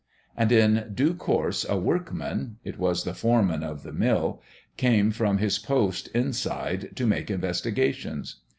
And 0.35 0.51
in 0.51 0.89
due 0.95 1.13
course 1.13 1.63
a 1.63 1.77
workman 1.77 2.57
it 2.63 2.79
was 2.79 3.03
the 3.03 3.13
foreman 3.13 3.61
of 3.61 3.83
the 3.83 3.93
mill 3.93 4.41
came 4.75 5.11
from 5.11 5.37
his 5.37 5.59
post 5.59 6.07
inside 6.07 6.95
to 6.95 7.05
make 7.05 7.29
investigations. 7.29 8.37